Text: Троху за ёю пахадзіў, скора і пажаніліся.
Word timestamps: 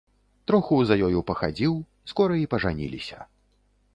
Троху 0.51 0.77
за 0.91 0.95
ёю 1.07 1.19
пахадзіў, 1.29 1.77
скора 2.11 2.39
і 2.45 2.49
пажаніліся. 2.53 3.21